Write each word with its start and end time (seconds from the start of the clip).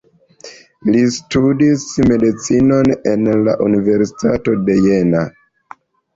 Li 0.95 1.03
studis 1.17 1.83
medicinon 2.13 2.91
en 3.13 3.29
la 3.49 3.55
Universitato 3.67 4.57
de 4.71 4.81
Jena. 4.89 5.25